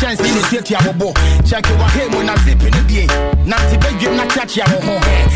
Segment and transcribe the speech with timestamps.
[0.00, 1.08] chance ni tuatua wɔbɔ
[1.48, 3.06] kyɛke wahe mu na zip no bie
[3.46, 4.94] nante bɛdwam na kyeakyea wo ho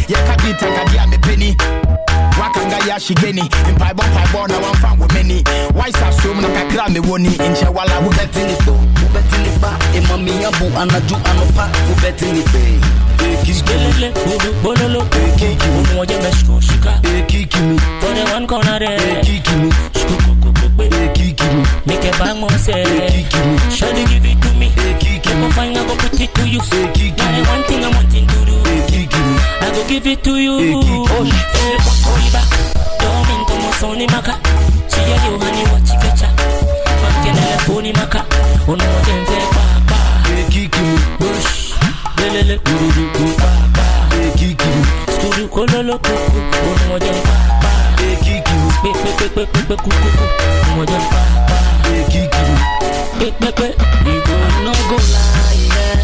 [0.08, 1.56] yɛka bi takade a mepɛni
[2.38, 3.42] wakanga yɛ ahyegeni
[3.74, 5.42] mpaebɔ mpaebɔ na wamfa wɔ m'ani
[5.74, 8.72] waisa som na kakra a mewɔ ni nkyɛ wala wobɛte ne tɔ
[9.02, 12.80] wobɛte ne ba ɛma meyabo anadwo anɔpa wobɛte ne bɛi
[13.48, 19.20] Skelele, bodo, bololo, kiki, umu oje meshko, shika, kiki me, for the one corner there,
[19.22, 19.70] kiki me,
[20.78, 20.88] me,
[21.86, 26.20] make a bang kiki me, Shawty give it to me, me, find I go put
[26.20, 29.08] it to you, kiki now me, the one thing I'm wanting to do, me,
[29.60, 30.74] I go give it to you, kiki.
[30.74, 32.42] oh, feel it for Koriba,
[33.00, 34.34] don't mean to mo soni maka,
[34.88, 36.28] see ya yo honey what you fecha,
[37.02, 38.20] manke na phone maka,
[38.70, 39.98] ono oje mfe pa pa,
[40.50, 41.74] kiki me, bush,
[42.18, 43.86] lelele, kurudu, pa pa,
[44.38, 44.82] kiki me,
[45.14, 46.38] skuru kololo kuku,
[46.70, 47.72] ono oje pa pa,
[48.22, 51.58] kiki me, ono oje pa pa,
[52.08, 52.56] kiki me.
[53.18, 53.66] pe pe pe,
[54.06, 55.98] you go no go lie, yeah.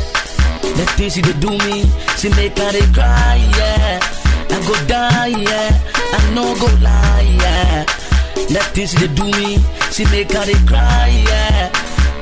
[0.76, 1.84] The things do me,
[2.18, 4.00] she make her dey cry, yeah.
[4.50, 5.80] I go die, yeah.
[6.12, 7.84] I no go lie, yeah.
[8.48, 9.58] The things dey do me,
[9.92, 11.70] she make her dey cry, yeah.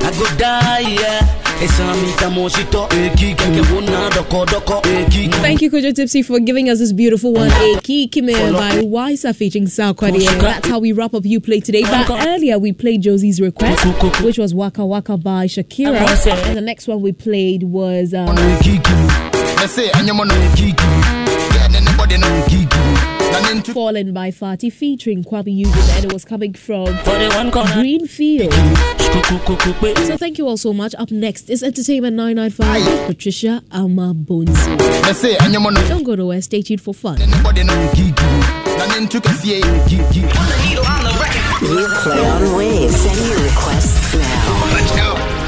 [0.02, 1.41] I go die, yeah.
[1.62, 5.30] Esamita moshito, eki keke wona doko doko, eki.
[5.30, 9.66] Thank you, Kojo Tipsy, for giving us this beautiful one, A Key by Wisa featuring
[9.66, 10.26] Sakwadi.
[10.40, 11.82] That's how we wrap up You Play today.
[11.82, 13.84] But earlier we played Josie's request,
[14.24, 16.00] which was Waka Waka by Shakira.
[16.48, 18.34] And the next one we played was um,
[23.32, 25.90] Fallen by Fati featuring Kwame Eugene.
[25.96, 27.72] And it was coming from for the one corner.
[27.74, 28.52] Greenfield.
[30.06, 30.94] So thank you all so much.
[30.98, 34.76] Up next is Entertainment 995 with Patricia Alma Bonzi.
[35.08, 36.42] ɛsɛ ɛnyɛmɔ no Don't go nowhere.
[36.42, 37.18] Stay tuned for fun.
[37.18, 37.74] ne ne bɔde no
[38.76, 39.62] na ne ntu kɛseɛ
[41.62, 42.96] You play on waves.
[42.96, 44.72] Send your requests now.
[44.74, 45.41] Let's go.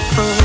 [0.00, 0.37] In love.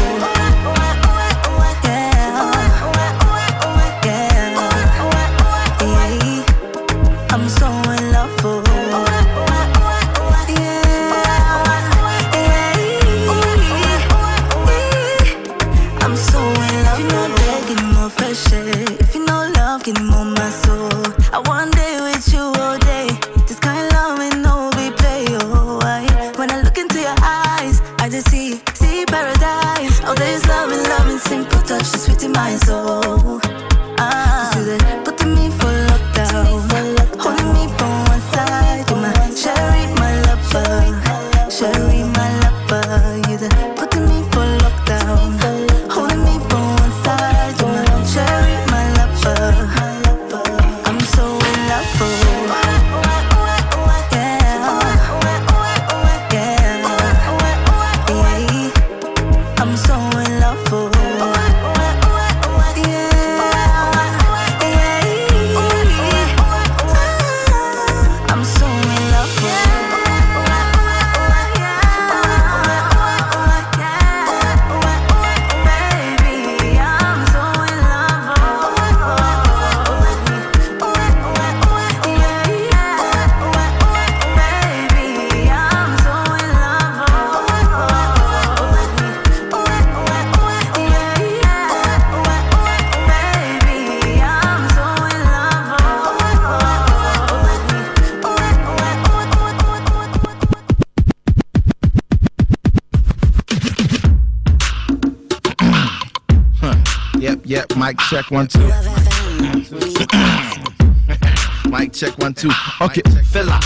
[108.23, 108.59] Check one two.
[111.69, 112.49] Mic check one two.
[112.81, 113.59] Okay, fella,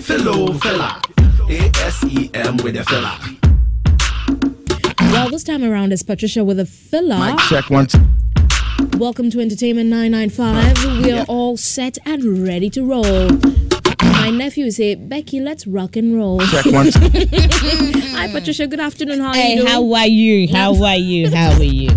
[0.00, 1.00] fellow fella.
[1.48, 3.18] A S E M with a fella.
[5.12, 7.18] Well, this time around is Patricia with a filler.
[7.18, 8.00] Mic check one two.
[8.98, 11.02] Welcome to Entertainment 995.
[11.04, 13.28] We are all set and ready to roll.
[14.02, 16.40] My My nephew will say, Becky, let's rock and roll.
[16.40, 16.90] Check one.
[16.92, 18.66] Hi, Patricia.
[18.66, 19.20] Good afternoon.
[19.20, 19.68] How are Hey, you doing?
[19.68, 20.48] how are you?
[20.48, 21.30] How are you?
[21.30, 21.88] How are you?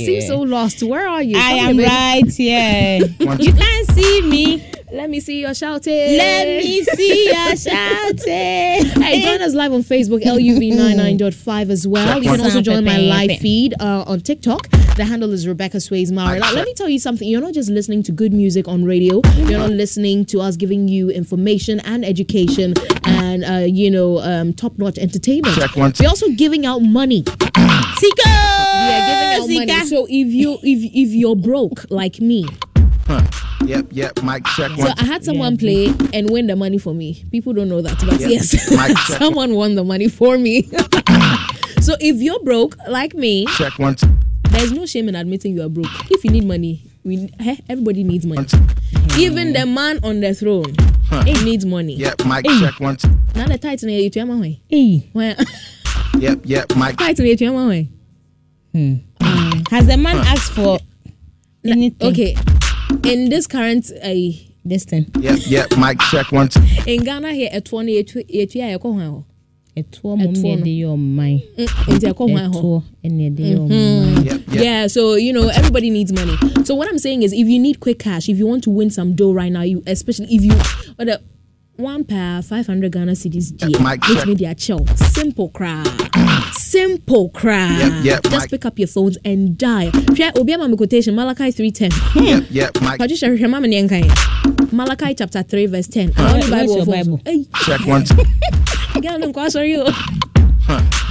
[0.00, 0.82] You seem so lost.
[0.82, 1.36] Where are you?
[1.38, 3.00] I Come am here, right here.
[3.40, 4.70] You can't see me.
[4.92, 6.16] Let me see your shouting.
[6.16, 9.02] Let me see you shouting.
[9.02, 12.20] Hey, join us live on Facebook, LUV99.5 as well.
[12.22, 14.68] You can also join my live feed uh, on TikTok.
[14.96, 16.40] The handle is Rebecca Sways Mara.
[16.40, 17.28] Now, let me tell you something.
[17.28, 19.20] You're not just listening to good music on radio.
[19.36, 22.74] You're not listening to us giving you information and education
[23.04, 25.56] and, uh, you know, um, top-notch entertainment.
[25.76, 27.22] We're also giving out money.
[27.98, 28.69] Sika.
[29.48, 29.86] We are money.
[29.86, 32.46] So if you if if you're broke like me,
[33.06, 33.22] Huh.
[33.66, 34.22] Yep, yep.
[34.22, 34.78] Mic check one.
[34.78, 34.98] So one.
[34.98, 37.24] I had someone play and win the money for me.
[37.30, 38.28] People don't know that, but Yeah.
[38.28, 40.62] yes, Mic someone won the money for me.
[41.80, 43.94] so if you're broke like me, Check one.
[43.96, 44.08] two.
[44.50, 45.90] there's no shame in admitting you are broke.
[46.10, 48.46] If you need money, we eh, everybody needs money.
[48.46, 49.18] One.
[49.18, 50.74] Even the man on the throne,
[51.24, 51.94] he needs money.
[51.96, 52.96] Yep, mic check one.
[52.96, 53.10] two.
[53.34, 55.36] Now the title is you tell me Hey, why?
[56.18, 56.76] Yep, yep.
[56.76, 56.96] Mic.
[56.96, 57.90] Title is you tell me
[59.70, 60.78] has the man asked for
[61.64, 62.10] anything?
[62.10, 62.36] Okay,
[63.04, 64.14] in this current uh,
[64.64, 65.06] This thing.
[65.18, 65.66] Yep, yep.
[65.78, 66.48] Mic check one.
[66.48, 66.60] two.
[66.86, 69.24] in Ghana here at twenty eight eight year ɛkɔ hwan hɔ?
[69.76, 70.62] Ɛtoɔ mom Ɛtoɔ na no.
[70.62, 71.42] ɛde yɛ ɔman.
[71.88, 72.60] Nti ɛkɔ hwan hɔ?
[72.60, 74.24] Ɛtoɔ ɛde yɛ ɔman.
[74.26, 74.64] Yep, yep.
[74.64, 76.36] Yeah, so you know everybody needs money.
[76.64, 78.90] So what I'm saying is, if you need quick cash, if you want to win
[78.90, 80.52] some dough right now, you especially if you
[80.98, 81.20] or the
[81.80, 84.26] one pair five hundred Ghana cedis, G, Mic which check.
[84.26, 85.82] media chill, simple cry,
[86.52, 87.76] simple cry.
[87.78, 89.90] Yep, yep, Just mic- pick up your phones and dial.
[89.90, 91.90] Hwɛ, obi ama quotation Malachi three ten.
[92.14, 92.80] Yep, yep.
[92.80, 93.82] Mic Patricia mama ne.
[94.72, 96.12] Malachi chapter three verse ten.
[96.16, 96.86] I only Bible your.
[96.86, 97.20] Bible?
[97.24, 98.04] Hey, check one.
[98.04, 98.16] two.
[99.00, 99.86] Girl, no, go, sorry, you.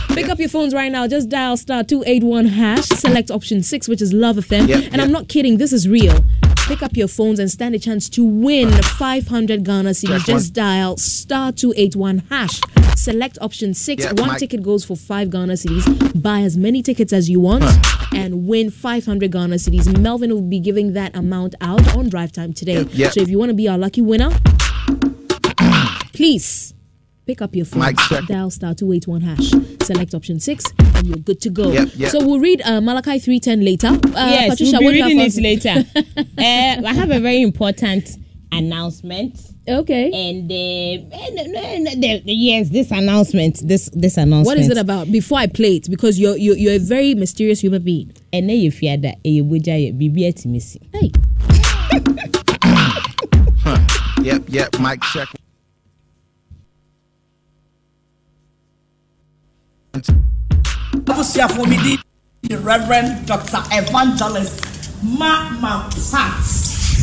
[0.10, 1.08] Pick up your phones right now.
[1.08, 2.86] Just dial star 281 hash.
[2.86, 4.68] Select option 6, which is Love FM.
[4.68, 5.58] Yep, and I'm not kidding.
[5.58, 6.24] This is real.
[6.70, 10.24] Pick up your phones and stand a chance to win 500 Ghana cedis.
[10.24, 12.62] Just dial star 281 hash.
[12.96, 14.04] Select option 6.
[14.04, 14.38] Yep, One Mike.
[14.40, 16.22] ticket goes for 5 Ghana cedis.
[16.22, 17.64] Buy as many tickets as you want
[18.14, 19.98] and win 500 Ghana cedis.
[20.00, 22.84] Melvin will be giving that amount out on drive time today.
[22.84, 23.12] Yep, yep.
[23.14, 24.30] So if you want to be our lucky winner,
[26.14, 26.76] please
[27.26, 27.96] pick up your phone,
[28.28, 29.52] dial star 281 hash,
[29.90, 30.64] select option 6,
[30.96, 31.72] and you're good to go.
[31.72, 32.12] Yep, yep.
[32.12, 33.88] So we'll read uh, Malachi 310 later.
[33.88, 35.76] Uh, yes, Patricia, we'll be do you have reading for it later.
[36.38, 38.10] uh, I have a very important
[38.52, 39.40] announcement.
[39.68, 40.06] Okay.
[40.12, 44.46] And uh, no, no, no, the- the- yes, this announcement, this this announcement.
[44.46, 45.12] What is it about?
[45.12, 48.12] Before I play it, because you're you're, you're a very mysterious human being.
[48.34, 51.10] ɛnɛ yɛ fiada ɛyɛ bogya yɛ biribi atumi si Hey,
[54.22, 54.70] Yep, yep.
[54.80, 55.30] Mic check.
[61.66, 61.98] Mi di
[62.44, 64.62] the reverend dr evangelist
[65.04, 66.40] ma ma pat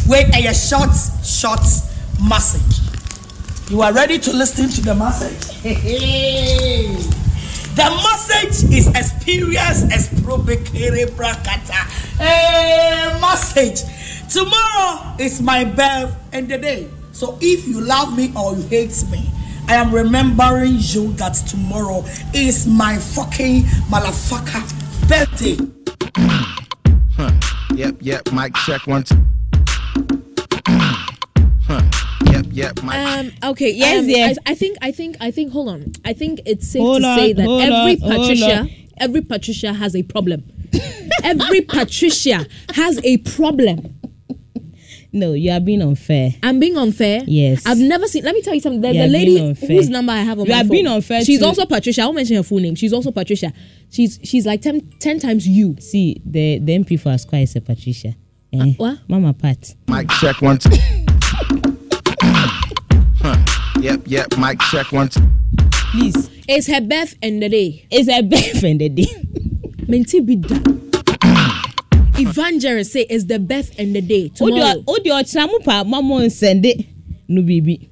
[0.08, 0.94] wey ɛyɛ short
[1.24, 1.64] short
[2.28, 2.80] message
[3.70, 5.62] you are ready to listen to the message
[7.76, 9.84] the message is experience
[11.16, 11.80] brakata.
[12.20, 13.82] Eh, A message
[14.32, 16.88] tomorrow is my birth and the day.
[17.12, 19.30] So if you love me or you hate me
[19.68, 24.62] I am remembering you that tomorrow is my fucking motherfucker
[25.08, 25.56] birthday.
[27.74, 28.32] Yep, yep.
[28.32, 29.02] Mic check one.
[29.02, 29.16] two.
[30.66, 31.82] Huh.
[32.30, 32.82] Yep, yep.
[32.82, 32.94] Mic.
[32.94, 33.70] um, okay.
[33.72, 34.26] Yes, um, dear.
[34.26, 35.52] I, I think I think I think.
[35.52, 35.92] Hold on.
[36.04, 38.68] I think it's safe Hold to on, say that every on, Patricia,
[38.98, 40.44] every Patricia has a problem.
[41.22, 43.95] every Patricia has a problem.
[45.16, 47.22] No you are being unfair I'm being unfair.
[47.26, 47.64] Yes.
[47.66, 48.22] I've never seen.
[48.24, 48.80] Let me tell you something.
[48.80, 50.58] There's You a lady whose number I have on You my phone.
[50.58, 50.70] You are phone.
[50.70, 52.02] being unfair She's to- also Patricia.
[52.02, 52.74] I won't mention her full name.
[52.74, 53.52] She's also Patricia.
[53.90, 55.76] She's she's like 10, 10 times you.
[55.80, 58.14] see the the mp for asqua is a patricia
[58.52, 58.72] eh?
[58.76, 58.98] what?
[59.08, 60.58] mama pat Mic check one.
[60.58, 60.70] two.
[62.22, 63.36] Huh.
[63.80, 64.36] Yep, yep.
[64.38, 65.08] Mic check one.
[65.08, 65.20] two.
[65.92, 67.86] please It's her birth and the day.
[67.90, 69.06] it's a birth and the day
[69.88, 70.85] Menti bida.
[72.18, 74.82] Evangelist say it's the birth and the day tomorrow.
[74.86, 76.86] o de ɔkyerɛ mo pa mama nsɛnde
[77.28, 77.88] no biribi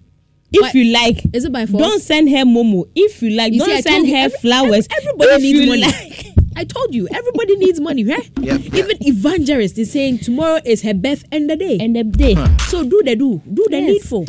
[0.52, 1.82] if you like Is it by force?
[1.82, 5.10] don't send her momo if you like You don't see, send her every- flowers every-
[5.10, 5.82] everybody needs money.
[5.82, 6.26] like
[6.56, 8.30] I told you, everybody needs money, right?
[8.40, 8.60] Yep.
[8.74, 11.78] Even evangelist is saying tomorrow is her birth and the day.
[11.80, 12.36] and the day
[12.68, 13.88] So do the do, do the Yes.
[13.90, 14.24] needful.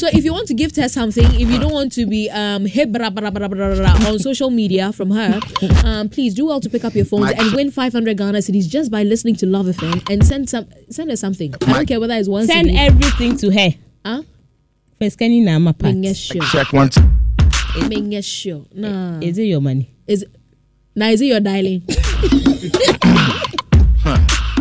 [0.00, 2.64] So if you want to gift her something, if you don't want to be um
[2.64, 5.38] on social media from her,
[5.84, 7.38] um please do well to pick up your phones Mike.
[7.38, 11.10] and win 500 Ghana cedis just by listening to Love FM and send some send
[11.10, 11.54] her something.
[11.66, 12.78] I don't care whether it's one send CD.
[12.78, 13.70] everything to her
[14.04, 14.22] Huh?
[14.98, 16.42] first can you na ama pat Menye sure.
[16.52, 16.88] Check one.
[16.88, 17.02] two.
[17.92, 18.64] Menye sure.
[18.74, 19.18] Nah.
[19.20, 20.24] is it your money Is
[20.96, 21.82] now is it your dialing?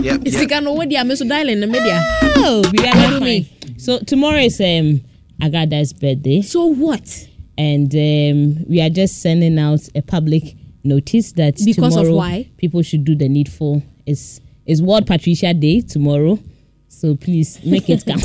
[0.01, 0.27] Yep, yep.
[0.33, 1.99] Sika no what dia me so dialing the media.
[2.43, 3.45] oh we are What not do
[3.77, 5.01] so tomorrow is um
[5.41, 6.41] Agada's birthday.
[6.41, 7.27] So what?
[7.57, 10.55] and um, we are just sending out a public
[10.85, 12.49] notice that Because of tomorrow why?
[12.55, 13.83] people should do the needful.
[14.05, 16.39] It's it's World Patricia Day tomorrow,
[16.87, 18.23] so please make it count.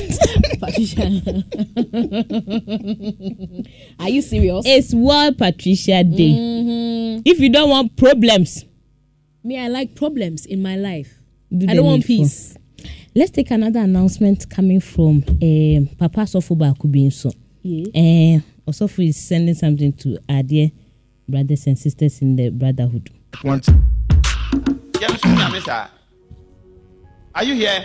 [0.61, 1.03] Patricia,
[3.99, 4.65] Are you serious?
[4.67, 6.31] it's World Patricia Day.
[6.33, 7.23] Mm-hmm.
[7.25, 8.65] If you don't want problems,
[9.43, 11.19] Me, I like problems in my life.
[11.51, 12.25] do I don't want needful.
[12.25, 12.57] peace.
[13.17, 17.33] Let's take another announcement coming from um, Papa Sofo Bakubinso.
[17.63, 17.87] Yeah.
[17.95, 20.73] Uh, Osofo is sending something to our dear
[21.29, 23.09] brothers and sisters in the brotherhood.
[25.65, 25.89] Saa.
[27.37, 27.85] Are you here?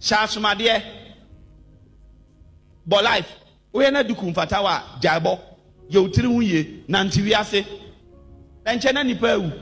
[0.00, 0.82] Hyɛ
[2.88, 3.28] Bɔ life.
[3.72, 5.38] Woyɛ na duku mfata wa gyae bɔ.
[5.88, 6.82] Yɛ wo tiri ho yie.
[6.88, 7.64] Nante wiase.
[8.66, 9.52] Ɛnkyɛ na nipa awu.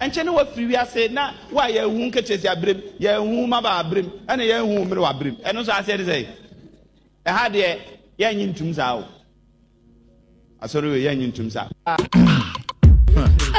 [0.00, 2.80] Ɛnkyɛ na wafiri wiase na wa yɛ ehu nketesi abirim.
[2.98, 4.08] Yɛ ehu maba abirim.
[4.26, 5.36] Ɛna yɛ ehu mmiri wɔ abirim.
[5.44, 6.26] Ɛno nso aseɛ de sɛ.
[7.26, 7.78] Ɛha deɛ
[8.18, 9.04] yɛnyi ntum saa o.
[10.62, 11.68] Asɔre wei yɛnyi ntum saa.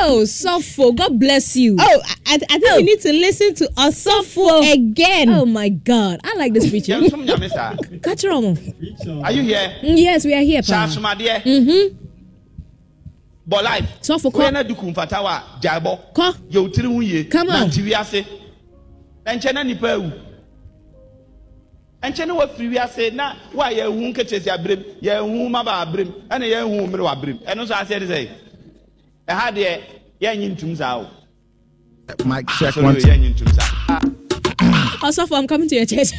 [0.04, 1.76] Oh, Sofo, God bless you.
[1.80, 5.30] Oh, I, I think you need to listen to Osofo again.
[5.30, 7.00] Oh my God, I like this preacher.
[8.02, 8.26] Catch.
[8.26, 9.76] Are you here?
[9.84, 10.88] Yes, we are here, pa.
[10.88, 11.98] Mm-hmm
[13.52, 13.88] bɔ live.
[14.02, 16.00] sɔfo kɔ wọ́n yẹn na duku nfata wa jà bɔ.
[16.16, 17.24] kɔ yẹ o tiri hun ye.
[17.26, 18.26] kama na ti wiase
[19.26, 20.12] na nkyɛn na nipa ewu
[22.04, 26.46] nkyɛn na wafiri wiase na wa yɛ ehun ketesi abirem yɛ ehun maba abirem ɛna
[26.48, 28.28] yɛ ehun mmiri wa abirem ɛno nso ase ɛdisɛ
[29.28, 29.80] ɛha e deɛ
[30.22, 31.08] yɛn nyi ntum saa o.
[32.26, 32.96] Mike, check one.
[35.04, 36.10] Also, ah, I'm coming to your church.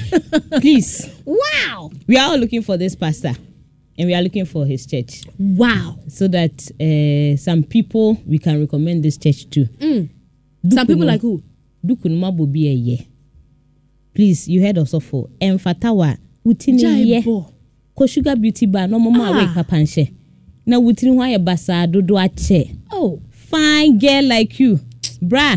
[0.60, 1.08] Please.
[1.24, 1.90] Wow.
[2.08, 3.32] We are all looking for this pastor
[4.02, 5.96] and we are looking for his church Wow.
[6.08, 9.64] so that uh, some people we can recommend this church to.
[9.78, 10.08] Mm.
[10.70, 11.40] Some people like who?
[11.86, 12.66] Dukunuma bobi
[12.98, 13.06] eye.
[14.14, 15.30] Please, you heard Osofo.
[15.40, 17.22] Emfatawa utini ye.
[17.94, 19.28] Ko sugar beauty bar no mama Ah.
[19.38, 20.12] awake papanche.
[20.66, 22.76] Na wutini ho ayɛ basaa dodo akyɛ.
[22.90, 24.80] Oh, fine girl like you
[25.20, 25.56] bra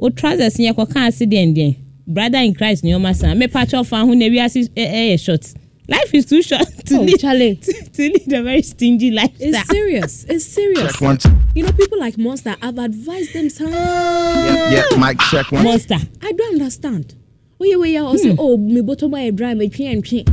[0.00, 1.76] o trousers yẹn kọ kaa si deɛ deɛ
[2.06, 5.54] brother in christ ni ɔma san mepatwa ɔfa ho na ewiase ɛ ɛyɛ short
[5.88, 7.56] life is too short to Oh, live Charlie.
[7.56, 9.48] to, to lead a very stingy lifestyle.
[9.54, 10.24] it's serious.
[10.24, 10.92] It's serious.
[10.92, 11.30] Check one two.
[11.54, 13.48] You know, people like Monster, I've advised them.
[13.50, 13.70] Some...
[13.72, 15.64] Yeah, mic check one.
[15.64, 17.14] monster I don't understand.
[17.60, 18.02] Oh yeah, well, yeah.
[18.02, 20.24] I'll say, oh, me bottom by a dry, me train and train.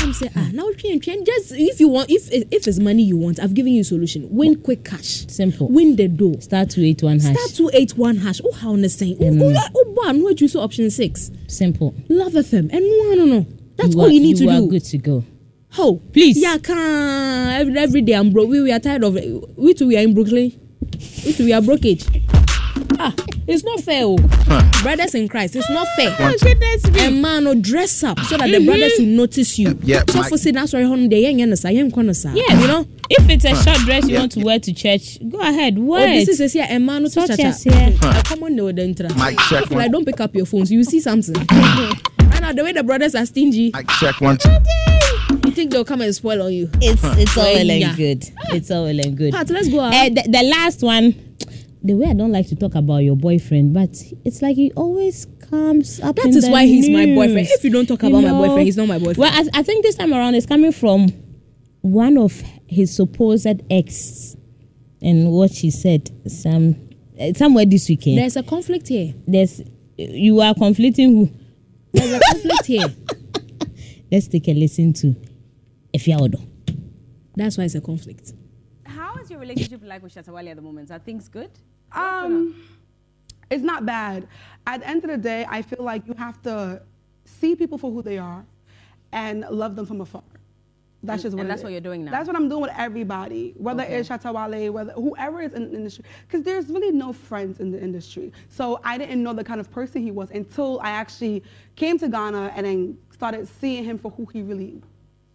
[0.00, 1.24] I'm saying, ah, now train train.
[1.24, 4.28] Just if you want, if if it's money you want, I've given you a solution.
[4.30, 5.26] Win quick cash.
[5.28, 5.68] Simple.
[5.68, 6.40] Win the door.
[6.40, 8.40] star two eight one hash Star two eight one hash.
[8.44, 9.16] Oh, how understand?
[9.20, 9.56] Oh, Mm.
[9.56, 10.22] oh, oh, one.
[10.22, 11.30] What you saw option six.
[11.48, 11.94] simple.
[12.08, 12.70] Love FM.
[12.72, 13.46] And no, no, no.
[13.78, 14.68] That's you all are, you need to are do.
[14.68, 15.24] good to go.
[15.70, 15.94] How?
[16.12, 16.38] Please.
[16.38, 16.76] Yeah, can
[17.60, 18.48] every, every day I'm broke.
[18.48, 19.14] We, we are tired of
[19.56, 19.86] we too.
[19.88, 20.52] We are in Brooklyn.
[21.24, 21.44] We too.
[21.44, 22.24] We are brokeage.
[23.00, 23.14] Ah,
[23.46, 24.16] it's not fair, oh.
[24.82, 25.54] brothers in Christ.
[25.56, 26.16] It's not fair.
[26.16, 26.38] Two.
[26.44, 29.78] goodness A man will dress up so that the brothers will notice you.
[29.82, 32.32] Yeah, So for say that's why hon the young and young corner sir.
[32.34, 32.60] Yes.
[32.60, 32.86] you know.
[33.10, 34.46] if it's a short dress you Yeah, want to yeah.
[34.46, 36.32] wear to church go ahead Oh, wear this it.
[36.32, 37.98] is a see a man who Such touch as a here.
[38.24, 39.08] common no the intra.
[39.14, 39.90] Mic check If one.
[39.92, 41.36] don't pick up your phones, you see something.
[42.48, 44.48] right now, the way the brothers are stingy, Mic check one two.
[45.44, 46.70] you think they'll come and spoil on you.
[46.80, 49.80] it's it's all well and good it's all well and good Pat, let's go.
[49.80, 51.14] Uh, Uh, the, the last one,
[51.82, 53.90] the way I don't like to talk about your boyfriend, but
[54.24, 56.16] it's like he always comes up.
[56.16, 57.48] That in is the why he's my boyfriend.
[57.50, 59.18] If you don't talk about my boyfriend, he's not my boyfriend.
[59.18, 61.08] Well, I, I think this time around it's coming from
[61.80, 64.36] one of his supposed ex,
[65.00, 66.76] and what she said some
[67.20, 68.18] uh, somewhere this weekend.
[68.18, 69.14] There's a conflict here.
[69.26, 69.62] There's
[69.96, 71.30] you are conflicting who?
[71.92, 72.94] There's a conflict here.
[74.10, 75.14] Let's take a listen to
[75.94, 76.40] Efia Odo.
[77.36, 78.32] That's why it's a conflict.
[78.84, 80.90] How is your relationship like with Shatta Wale at the moment?
[80.90, 81.50] Are things good?
[81.92, 82.54] Um,
[83.50, 84.26] it's not bad.
[84.66, 86.82] At the end of the day, I feel like you have to
[87.24, 88.44] see people for who they are
[89.12, 90.22] and love them from afar.
[91.02, 92.10] That's And- just what and that's what you're doing now?
[92.10, 93.98] That's what I'm doing with everybody, whether Okay.
[93.98, 97.70] it's Shatta Wale, whether whoever is in the industry, because there's really no friends in
[97.70, 98.32] the industry.
[98.48, 101.44] So I didn't know the kind of person he was until I actually
[101.76, 104.82] came to Ghana and then started seeing him for who he really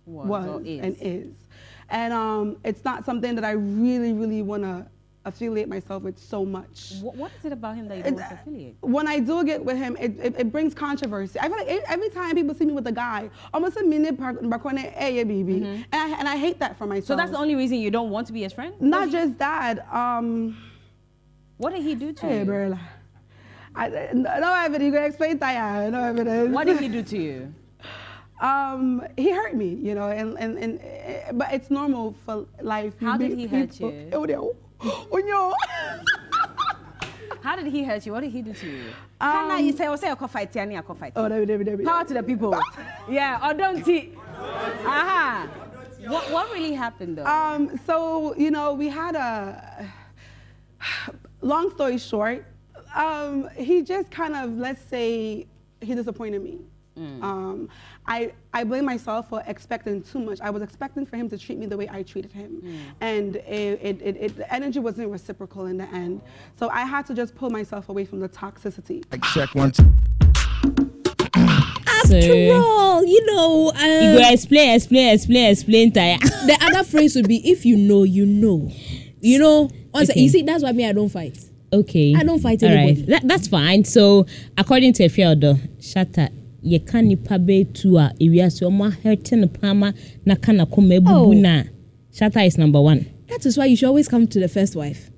[0.06, 0.80] Was was, or is.
[0.82, 1.34] and is.
[1.90, 4.86] And um, it's not something that I really, really want to
[5.26, 6.94] affiliate myself with so much.
[7.02, 8.76] What, what is it about him that you don't to affiliate?
[8.82, 11.40] When I do get with him, it, it, it brings controversy.
[11.40, 15.54] I feel like every time people see me with a guy, almost a minute baby,
[15.64, 17.04] and I, and I hate that for myself.
[17.04, 17.08] Mm-hmm.
[17.08, 18.74] So that's the only reason you don't want to be his friend?
[18.82, 19.92] Not just that.
[19.94, 20.58] Um,
[21.58, 22.46] What did he do to hey, you?
[22.46, 22.80] Berla.
[23.76, 24.86] I, no evidence.
[24.86, 25.92] You can explain that.
[25.92, 26.54] No evidence.
[26.54, 27.54] What did he do to you?
[28.42, 32.94] Um, he hurt me, you know, and, and, and eh, but it's normal for life.
[33.00, 34.10] How did he hurt people- you?
[35.12, 35.20] No.
[35.26, 35.56] No.
[37.42, 38.14] How did he hurt you?
[38.14, 38.84] What did he do to you?
[39.20, 41.86] Um, Can I say, "Oh, say, I fight, I fight." Oh, David, David, David.
[41.86, 42.58] Power to the people.
[43.10, 44.14] yeah, or don't he?
[44.38, 45.50] Aha.
[46.08, 47.26] What, what really happened though?
[47.26, 49.92] Um, so you know, we had a
[51.42, 52.46] long story short.
[52.96, 55.48] Um, he just kind of, let's say,
[55.82, 56.60] he disappointed me.
[56.96, 57.70] Um,
[58.06, 60.40] I, I blame myself for expecting too much.
[60.42, 62.62] I was expecting for him to treat me the way I treated him.
[63.02, 66.22] And it, it, it, it, the energy wasn't reciprocal in the end.
[66.60, 69.04] So I had to just pull myself away from the toxicity.
[69.34, 69.92] Check one, two.
[71.36, 73.76] After all, you know, um,
[74.14, 76.18] you go explain explain explain explain tire.
[76.22, 78.70] the other phrase would be if you know, you know.
[79.22, 80.20] You know, once Okay.
[80.20, 81.38] you see, that's why me I don't fight.
[81.72, 83.02] okay I don't fight All anybody.
[83.02, 83.08] right.
[83.10, 84.26] That, that's fine so
[84.58, 86.30] according to efiodo shatta
[86.66, 89.94] yɛka nipa bɛɛtu a ewiase ɔmo ahɛte no pama
[90.26, 91.32] na ka na kɔma ebubu Oh.
[91.34, 91.64] na
[92.14, 93.06] shatta is number one.
[93.30, 95.10] That is why you should always come to the first wife.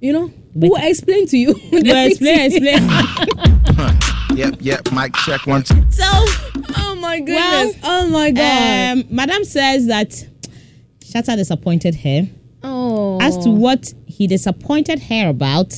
[0.00, 1.52] You know, But- who will explain to you.
[1.70, 2.88] Go explain explain.
[4.36, 4.92] Yep, yep.
[4.92, 5.74] Mic check one, two.
[5.90, 7.76] so oh my goodness.
[7.82, 8.98] Well, oh my god.
[8.98, 10.10] um, Madam says that
[11.04, 12.28] Shatta disappointed her.
[12.62, 13.18] oh.
[13.20, 15.74] As to what he disappointed her about,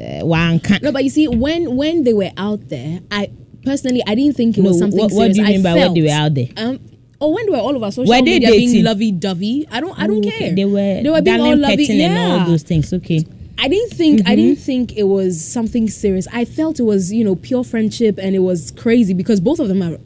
[0.00, 0.82] uh, one can't.
[0.82, 3.30] No, but you see, when when they were out there, I
[3.64, 5.74] personally I didn't think it No, was something what- what do you mean I by
[5.74, 6.48] when felt, they were out there?
[6.56, 6.80] Um,
[7.20, 8.84] or when they were all over social Were they media being dating?
[8.84, 9.66] lovey dovey.
[9.70, 10.38] I don't I don't Oh, okay.
[10.38, 10.54] care.
[10.54, 11.84] They were, they were being all lovey.
[11.84, 12.06] Yeah.
[12.06, 12.92] and all those things.
[12.92, 13.24] Okay.
[13.58, 14.36] I didn't think I Mm-hmm.
[14.42, 16.26] didn't think it was something serious.
[16.32, 19.68] I felt it was you know pure friendship and it was crazy because both of
[19.68, 19.98] them are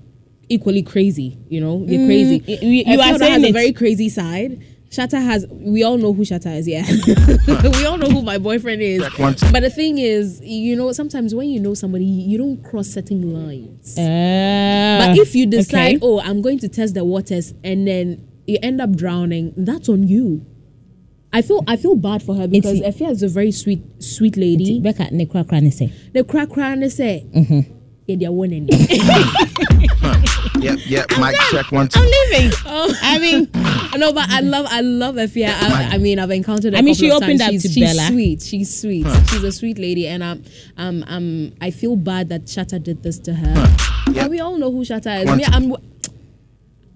[0.48, 1.38] equally crazy.
[1.48, 2.42] You know they're Mm, crazy.
[2.66, 4.58] you- you are saying has a very crazy side.
[4.90, 5.46] Shatta has.
[5.50, 6.66] We all know who Shatta is.
[6.68, 6.84] Yeah,
[7.78, 9.02] we all know who my boyfriend is.
[9.02, 9.50] Check one, two.
[9.52, 13.32] But the thing is, you know, sometimes when you know somebody, you don't cross certain
[13.34, 13.98] lines.
[13.98, 15.98] Uh, But if you decide, okay.
[16.02, 20.06] oh, I'm going to test the waters, and then you end up drowning, that's on
[20.06, 20.46] you.
[21.32, 24.36] I feel I feel bad for her because It's- Efia is a very sweet sweet
[24.36, 24.78] lady.
[24.80, 25.92] Becca, ne kura kura ne say.
[26.14, 27.60] The crack crying they say, Mm-hmm.
[28.06, 28.68] yeah, they're winning.
[30.86, 31.20] Yep, yep.
[31.20, 32.00] Mic check one, two.
[32.00, 32.52] I'm leaving.
[32.64, 33.50] I mean,
[33.98, 35.48] no, but I love I love Efia.
[35.48, 36.72] I, I mean, I've encountered.
[36.72, 38.08] Her I mean, a she opened up she's, to she's Bella.
[38.08, 38.42] sweet.
[38.42, 39.06] She's sweet.
[39.28, 40.44] She's a sweet lady, and um,
[40.76, 43.76] um, um, I feel bad that Shatta did this to her.
[44.14, 45.26] But we all know who Shatta is.
[45.26, 45.74] One- Me, I'm.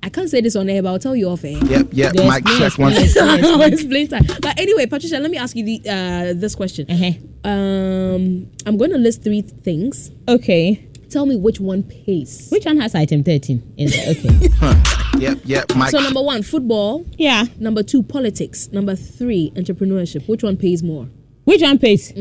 [0.03, 1.59] I can't say this on air, but I'll tell you off air.
[1.59, 2.14] Yep, yep.
[2.14, 3.12] Yes, Mic check one, yes.
[3.12, 3.20] two.
[3.20, 4.38] I'll explain that.
[4.40, 6.87] But anyway, Patricia, let me ask you the, uh, this question.
[6.90, 7.50] Uh-huh.
[7.50, 10.11] Um, I'm going to list three things.
[10.26, 10.87] okay.
[11.11, 12.49] Tell me which one pays.
[12.51, 13.75] Which one has item 13?
[13.77, 14.25] Is it?
[14.25, 14.83] Okay.
[15.18, 15.77] Yep, yep.
[15.77, 17.05] Mic So number one, football.
[17.18, 17.44] yeah.
[17.59, 18.68] Number two, politics.
[18.73, 20.27] Number three, entrepreneurship.
[20.29, 21.09] Which one pays more?
[21.44, 22.12] Which one pays?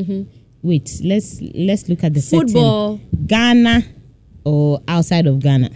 [0.63, 2.47] Wait, let's let's look at the setting.
[2.47, 2.99] Football.
[3.27, 3.83] Ghana
[4.43, 5.69] or outside of Ghana.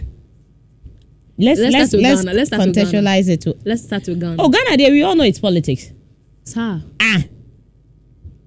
[1.38, 2.36] Let's Let's let's let's, Ghana.
[2.36, 3.56] Let's contextualize it to.
[3.64, 4.36] Let's start with Ghana.
[4.40, 5.90] Oh, Ghana, there we all know it's politics.
[6.44, 6.82] Sir.
[7.00, 7.22] Ah.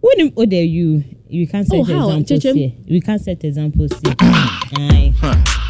[0.01, 2.09] When you- oh there you you can't set Oh, how?
[2.09, 2.55] examples Chechem?
[2.55, 2.71] here.
[2.89, 4.15] We can't set examples here.
[4.21, 5.13] Aye.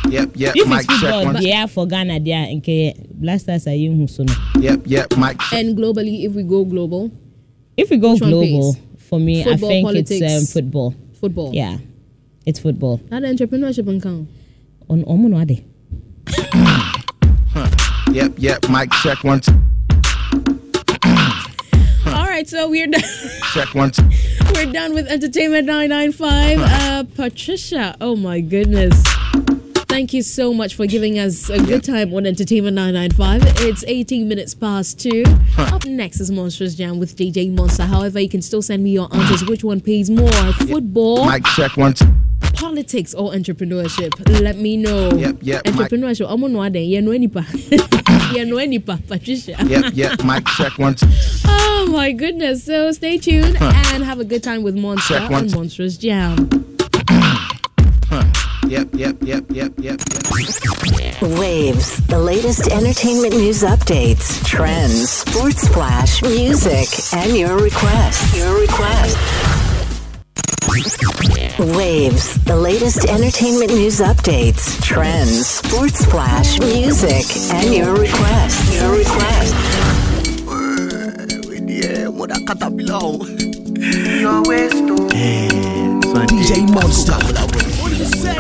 [0.10, 0.56] Yep, yep.
[0.56, 1.42] If Mic it's check football, one.
[1.42, 4.34] yeah, for Ghana, there nke Black Stars are you so no.
[4.60, 5.18] Yep, yep.
[5.18, 5.54] Mic check.
[5.60, 7.12] And globally, if we go global,
[7.76, 10.22] If we go global, for me, Football, I think politics.
[10.22, 10.96] it's um, football.
[11.20, 11.52] football.
[11.54, 11.78] Yeah,
[12.46, 13.02] it's football.
[13.10, 14.30] Not entrepreneurship and count.
[14.90, 15.44] On omo no.
[18.14, 18.70] Yep, yep.
[18.70, 19.52] Mic check one, two.
[22.08, 23.02] All right, so we're done.
[23.58, 24.08] Check one, two.
[24.54, 26.60] We're done with Entertainment 995.
[26.62, 29.02] Uh, Patricia, oh my goodness.
[29.88, 33.66] Thank you so much for giving us a good time on Entertainment 995.
[33.68, 35.24] It's 18 minutes past 2.
[35.58, 37.86] Up next is Monstrous Jam with DJ Monster.
[37.86, 39.44] However, you can still send me your answers.
[39.50, 40.30] Which one pays more?
[40.54, 42.06] Football, Mic check one, two.
[42.54, 44.12] politics, or entrepreneurship?
[44.40, 45.14] Let me know.
[45.14, 46.28] Yep, yep, Entrepreneurship.
[46.30, 47.44] I'm on You know any pa.
[48.34, 49.56] You know any pa, Patricia.
[49.66, 50.24] Yep, yep.
[50.26, 51.08] Mic check one, two.
[51.48, 52.64] Oh my goodness.
[52.64, 55.52] So stay tuned and have a good time with Monster Check one, on.
[55.52, 56.50] Monstrous Jam.
[58.68, 61.22] Yep, yep, yep, yep, yep, yep.
[61.22, 68.38] Waves, the latest entertainment news updates, trends, sports flash, music, and your requests.
[68.38, 69.16] Your requests.
[71.60, 78.76] Waves, the latest entertainment news updates, trends, sports flash, music, and your requests.
[78.76, 80.17] Your requests.
[85.14, 85.48] Eh,
[86.28, 87.14] DJ Monster.
[87.80, 88.36] What do you say?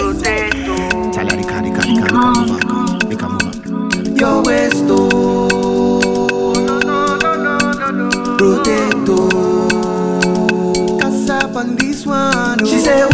[1.14, 4.18] Charlie, Kali, Kali, Kali, come over, come, make a move.
[4.20, 8.10] Your waist, oh, no, no, no, no, no, no.
[8.38, 10.98] Rotate, oh.
[11.02, 12.66] Cause up on this one, oh.
[12.66, 13.06] She say,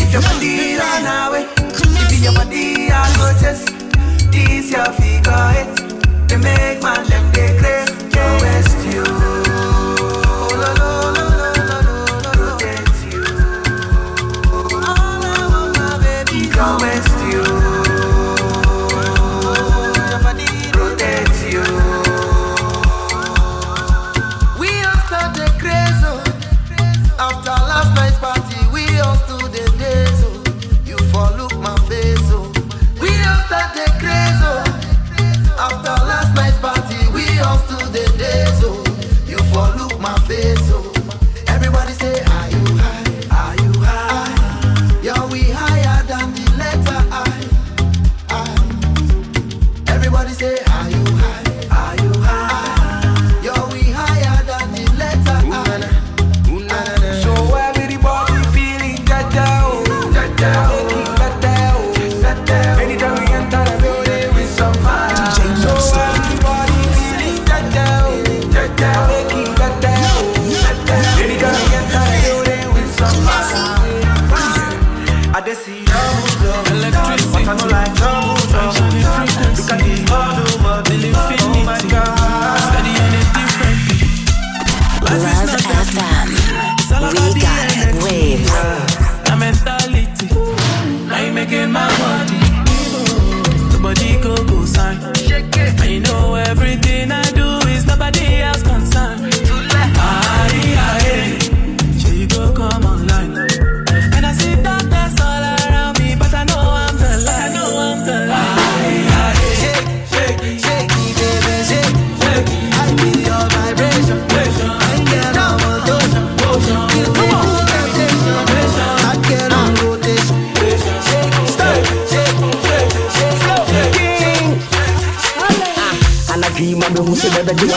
[0.00, 1.46] If your body run away,
[2.10, 3.32] if your body I go.
[3.42, 8.10] This your figure eight, they make man them they crave.
[8.10, 9.21] Can't waste you.
[40.32, 40.61] this.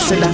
[0.06, 0.32] hustler.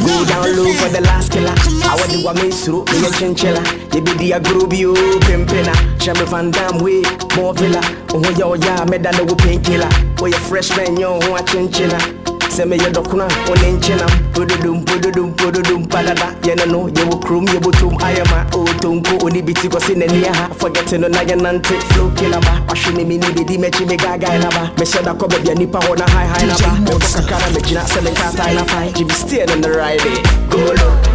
[0.00, 1.52] Go down low for the last killer.
[1.84, 3.62] I want to go me through me a chinchilla.
[3.94, 5.74] You be the groovy oh, pimpina.
[5.98, 7.02] Chemi Van Dam way
[7.36, 7.80] more villa.
[8.12, 9.88] Oh yeah, yeah, me that no painkiller.
[10.20, 12.19] Oh yeah, freshman yo, oh, a chinchilla
[12.60, 17.94] sɛ meyɛ dɔkono a wone nkyena pododom pododom pododom padada yɛne no yɛwɔ kurom yɛbɔtom
[18.06, 22.52] ayɛma ɔɔtonko ɔne bi ti kɔ se n'ani aha fɔgɛte no na yɛnante floke naba
[22.68, 26.46] wahwe ne mene bɛdi m'akyi megagae naba mehyɛ da kɔ baabia nnipa hɔ na haehae
[26.46, 31.09] naba mekɔ kakra na megyina sɛ menkatae na pae gyebi steɛ no ne ride golo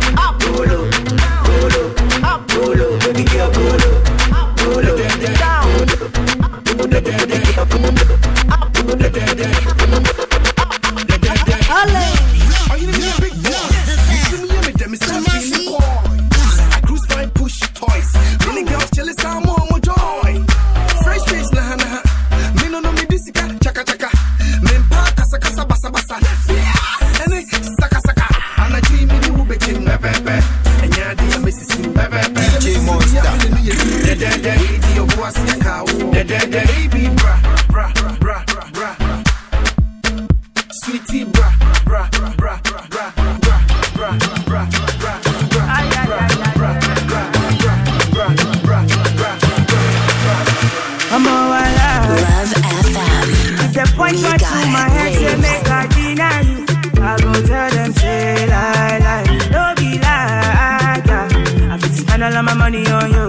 [55.26, 56.60] say make I deny you.
[57.02, 59.26] I go tell them say lie lie.
[59.54, 61.02] Don't be lie.
[61.10, 61.74] Yeah.
[61.74, 63.26] I fit spend all of my money on you.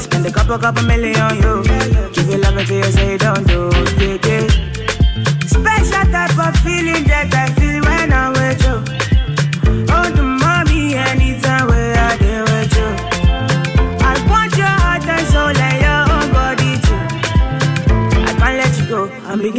[0.00, 1.54] Spend a couple couple million on you.
[2.14, 3.70] Give you love until you say don't do.
[5.54, 8.07] Special type of feeling that I feel when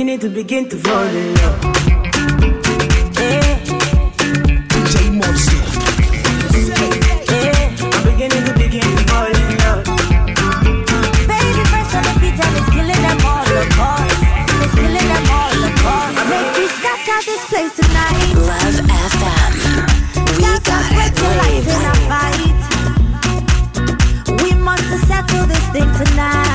[0.10, 1.62] need to begin to fall in love.
[4.74, 4.96] DJ
[7.94, 8.04] I'm
[8.48, 9.86] to begin to fall in love.
[11.30, 13.46] Baby, fresh on the beat and it's killing them all.
[14.64, 15.54] It's killing them all,
[17.30, 18.34] this place tonight.
[18.50, 18.78] Love
[19.14, 19.54] FM.
[20.38, 20.86] We got
[22.48, 22.60] it.
[24.42, 26.49] We must settle this thing tonight.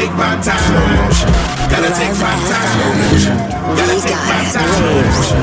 [0.00, 0.64] Take my time.
[0.64, 1.30] Slow motion.
[1.68, 2.68] Gotta take my time.
[2.72, 3.36] Slow motion.
[3.76, 4.70] Gotta take my time.
[4.76, 5.40] Slow motion.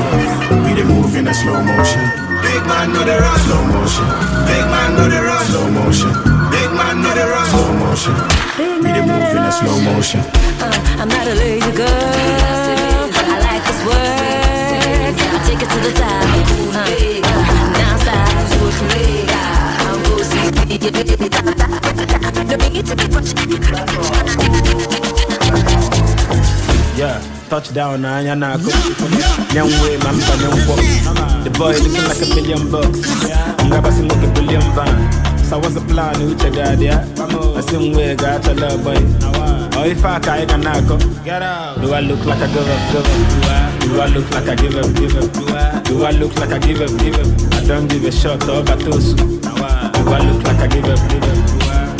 [0.64, 2.02] We they move in a slow motion.
[2.42, 3.42] Big man, know the rush.
[3.46, 4.06] Slow motion.
[4.48, 5.46] Big man, know the rush.
[5.50, 6.12] Slow motion.
[6.50, 7.50] Big man, know the rush.
[7.54, 8.14] Slow motion.
[8.82, 10.20] We they move in a slow motion.
[10.58, 13.06] Uh, I'm not a lazy girl.
[13.14, 15.14] I like this work.
[15.34, 16.26] I take it to the top.
[16.74, 16.82] Uh,
[17.30, 17.46] uh,
[17.78, 18.26] now stop.
[19.86, 20.50] I'm go see.
[20.50, 22.17] No need to be
[26.98, 28.68] Yeah, touchdown, na anya na ako.
[29.54, 30.82] Young way, man, pa young walk.
[31.46, 33.00] The boy looking like a million bucks.
[33.64, 34.92] Nga basi look a billion van.
[35.48, 36.20] So what's the plan?
[36.20, 37.06] Who check that, yeah?
[37.56, 39.00] I sing way, got a love boy.
[39.78, 40.98] Oh, if I can't nako.
[41.24, 41.80] Get out.
[41.80, 43.80] Do I look like I give up, give up?
[43.80, 45.84] Do I look like I give up, give up?
[45.84, 47.54] Do I look like I give up, give up?
[47.54, 48.92] I don't give a shot, oh, but Do
[50.12, 51.57] I look like I give up, give up?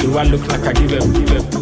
[0.09, 1.59] Do I look like I give up, give up?